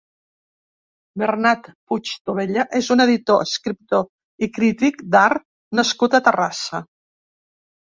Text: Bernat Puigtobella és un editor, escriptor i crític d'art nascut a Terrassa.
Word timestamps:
Bernat 1.23 1.69
Puigtobella 1.91 2.65
és 2.79 2.89
un 2.97 3.05
editor, 3.05 3.45
escriptor 3.49 4.09
i 4.47 4.51
crític 4.57 5.07
d'art 5.17 5.49
nascut 5.83 6.19
a 6.19 6.25
Terrassa. 6.31 6.85